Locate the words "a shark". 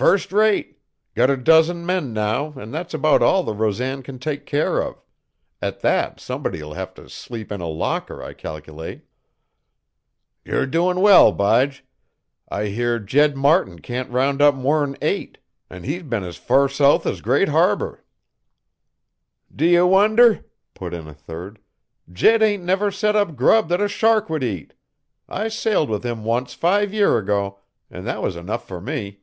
23.82-24.30